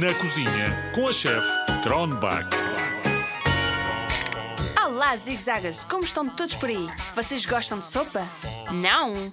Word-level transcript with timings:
Na 0.00 0.14
cozinha 0.14 0.92
com 0.94 1.08
a 1.08 1.12
chefe 1.12 1.46
Tronbach. 1.82 2.48
Olá, 4.84 5.14
zigzagas! 5.16 5.84
Como 5.84 6.02
estão 6.02 6.28
todos 6.28 6.54
por 6.54 6.68
aí? 6.68 6.88
Vocês 7.14 7.44
gostam 7.44 7.78
de 7.78 7.86
sopa? 7.86 8.26
Não? 8.72 9.32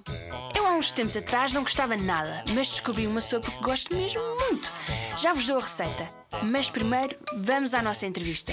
Eu 0.54 0.66
há 0.66 0.72
uns 0.72 0.90
tempos 0.90 1.16
atrás 1.16 1.52
não 1.52 1.62
gostava 1.62 1.96
nada, 1.96 2.44
mas 2.54 2.68
descobri 2.68 3.06
uma 3.06 3.20
sopa 3.20 3.50
que 3.50 3.62
gosto 3.62 3.96
mesmo 3.96 4.20
muito. 4.38 4.70
Já 5.16 5.32
vos 5.32 5.46
dou 5.46 5.56
a 5.56 5.62
receita. 5.62 6.08
Mas 6.42 6.68
primeiro, 6.68 7.16
vamos 7.38 7.74
à 7.74 7.82
nossa 7.82 8.06
entrevista. 8.06 8.52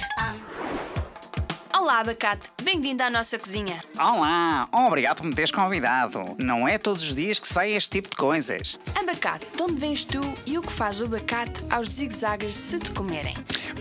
Olá, 1.89 2.01
Abacate! 2.01 2.51
Bem-vindo 2.61 3.01
à 3.01 3.09
nossa 3.09 3.35
cozinha. 3.39 3.83
Olá, 3.97 4.69
obrigado 4.71 5.17
por 5.17 5.25
me 5.25 5.33
teres 5.33 5.49
convidado. 5.49 6.23
Não 6.37 6.67
é 6.67 6.77
todos 6.77 7.01
os 7.01 7.15
dias 7.15 7.39
que 7.39 7.47
se 7.47 7.53
faz 7.53 7.71
este 7.71 7.89
tipo 7.89 8.11
de 8.11 8.15
coisas. 8.15 8.79
Abacate, 8.95 9.47
de 9.55 9.63
onde 9.63 9.73
vens 9.73 10.05
tu 10.05 10.21
e 10.45 10.55
o 10.55 10.61
que 10.61 10.71
faz 10.71 11.01
o 11.01 11.05
abacate 11.05 11.65
aos 11.67 11.89
zigzagas 11.89 12.53
se 12.53 12.77
te 12.77 12.91
comerem? 12.91 13.33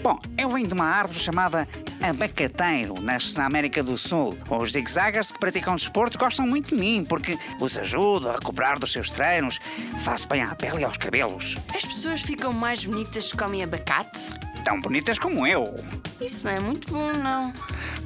Bom, 0.02 0.18
eu 0.38 0.48
venho 0.48 0.66
de 0.66 0.72
uma 0.72 0.86
árvore 0.86 1.18
chamada 1.18 1.68
abacateiro, 2.00 2.98
nasce 3.02 3.36
na 3.36 3.44
América 3.44 3.82
do 3.82 3.98
Sul. 3.98 4.38
Os 4.48 4.72
zigzagas 4.72 5.30
que 5.30 5.38
praticam 5.38 5.76
desporto 5.76 6.16
gostam 6.16 6.46
muito 6.46 6.70
de 6.70 6.76
mim 6.76 7.04
porque 7.06 7.38
os 7.60 7.76
ajudo 7.76 8.30
a 8.30 8.32
recuperar 8.32 8.78
dos 8.78 8.90
seus 8.90 9.10
treinos, 9.10 9.60
faço 9.98 10.26
bem 10.28 10.42
à 10.42 10.54
pele 10.54 10.80
e 10.80 10.84
aos 10.84 10.96
cabelos. 10.96 11.58
As 11.74 11.84
pessoas 11.84 12.22
ficam 12.22 12.54
mais 12.54 12.86
bonitas 12.86 13.26
se 13.26 13.36
comem 13.36 13.62
abacate? 13.62 14.48
Tão 14.64 14.80
bonitas 14.80 15.18
como 15.18 15.46
eu. 15.46 15.74
Isso 16.20 16.46
não 16.46 16.52
é 16.52 16.60
muito 16.60 16.92
bom, 16.92 17.12
não. 17.12 17.52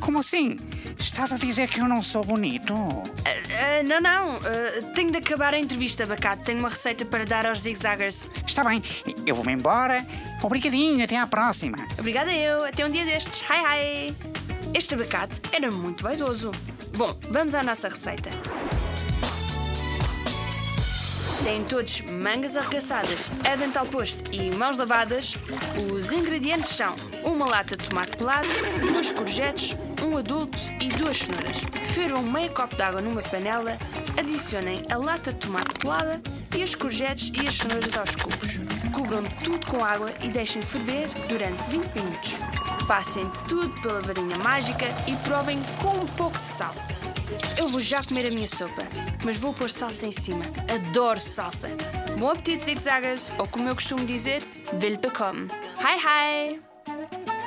Como 0.02 0.19
assim? 0.19 0.56
Estás 0.98 1.33
a 1.33 1.37
dizer 1.37 1.69
que 1.69 1.80
eu 1.80 1.87
não 1.87 2.02
sou 2.02 2.24
bonito? 2.24 2.74
Ah, 3.24 3.83
não, 3.84 4.01
não. 4.01 4.37
Ah, 4.37 4.92
tenho 4.95 5.12
de 5.12 5.19
acabar 5.19 5.55
a 5.55 5.59
entrevista, 5.59 6.02
Abacate. 6.02 6.42
Tenho 6.42 6.59
uma 6.59 6.69
receita 6.69 7.05
para 7.05 7.25
dar 7.25 7.47
aos 7.47 7.61
zigzaggers. 7.61 8.28
Está 8.45 8.65
bem, 8.65 8.83
eu 9.25 9.37
vou-me 9.37 9.52
embora. 9.52 10.05
Obrigadinho, 10.42 11.05
até 11.05 11.16
à 11.16 11.27
próxima. 11.27 11.78
Obrigada 11.97 12.33
eu. 12.33 12.64
Até 12.64 12.84
um 12.84 12.91
dia 12.91 13.05
destes. 13.05 13.44
Hi, 13.48 14.11
hi. 14.11 14.17
Este 14.75 14.94
abacate 14.94 15.41
era 15.53 15.70
muito 15.70 16.03
vaidoso. 16.03 16.50
Bom, 16.97 17.16
vamos 17.31 17.55
à 17.55 17.62
nossa 17.62 17.89
receita. 17.89 18.28
Têm 21.45 21.65
todos 21.65 22.01
mangas 22.03 22.57
arregaçadas, 22.57 23.31
avental 23.45 23.85
posto 23.87 24.33
e 24.33 24.48
mãos 24.53 24.79
lavadas. 24.79 25.35
Os 25.93 26.12
ingredientes 26.12 26.71
são 26.71 26.95
uma 27.25 27.47
lata 27.47 27.77
de 27.77 27.89
tomate 27.89 28.17
pelado, 28.17 28.49
dois 28.93 29.11
courgettes, 29.11 29.77
um 30.05 30.17
adulto 30.17 30.57
e 30.81 30.89
duas 30.91 31.19
cenouras. 31.19 31.59
Fervam 31.93 32.23
meio 32.23 32.51
copo 32.53 32.77
de 32.77 32.83
água 32.83 33.01
numa 33.01 33.23
panela, 33.23 33.77
adicionem 34.17 34.84
a 34.89 34.97
lata 34.97 35.33
de 35.33 35.41
tomate 35.41 35.75
pelada 35.81 36.21
e 36.57 36.62
os 36.62 36.77
courgettes 36.77 37.33
e 37.34 37.49
as 37.49 37.56
cenouras 37.56 37.97
aos 37.97 38.15
cubos. 38.15 38.59
Cubram 38.93 39.25
tudo 39.43 39.67
com 39.67 39.84
água 39.84 40.12
e 40.23 40.29
deixem 40.29 40.62
ferver 40.62 41.09
durante 41.29 41.61
20 41.71 41.95
minutos. 41.95 42.33
Passem 42.87 43.29
tudo 43.49 43.69
pela 43.81 44.01
varinha 44.01 44.37
mágica 44.39 44.87
e 45.09 45.17
provem 45.29 45.61
com 45.81 45.97
um 45.97 46.06
pouco 46.06 46.39
de 46.39 46.47
sal. 46.47 46.75
Eu 47.58 47.69
vou 47.69 47.80
já 47.80 48.02
comer 48.02 48.27
a 48.27 48.30
minha 48.30 48.48
sopa, 48.48 48.83
mas 49.25 49.36
vou 49.36 49.52
pôr 49.52 49.70
salsa 49.70 50.06
em 50.06 50.12
cima. 50.12 50.44
Adoro 50.69 51.20
salsa. 51.20 51.69
Bom 52.19 52.30
apetite, 52.30 52.64
zigzagas, 52.64 53.33
ou 53.38 53.47
como 53.47 53.69
eu 53.69 53.75
costumo 53.75 54.05
dizer, 54.05 54.42
will 54.83 54.98
bekommen. 54.98 55.48
Hi, 55.78 55.98
hi! 55.98 57.42